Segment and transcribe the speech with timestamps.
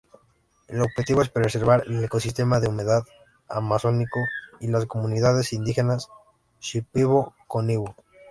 [0.67, 3.03] El objetivo es preservar el ecosistema de humedal
[3.47, 4.19] amazónico
[4.59, 6.09] y las comunidades indígenas
[6.59, 7.95] Shipibo–Conibo.